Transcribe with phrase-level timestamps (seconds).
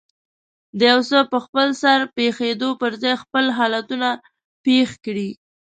[0.79, 4.09] د يو څه په خپلسر پېښېدو پر ځای خپل حالتونه
[4.65, 5.29] پېښ کړي.